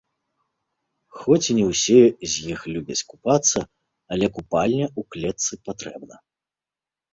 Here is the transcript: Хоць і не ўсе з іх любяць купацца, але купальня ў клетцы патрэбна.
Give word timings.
Хоць 1.19 1.45
і 1.45 1.53
не 1.57 1.65
ўсе 1.71 1.99
з 2.05 2.33
іх 2.53 2.59
любяць 2.73 2.97
купацца, 3.13 3.59
але 4.17 4.25
купальня 4.41 4.85
ў 4.99 5.09
клетцы 5.15 5.63
патрэбна. 5.71 6.15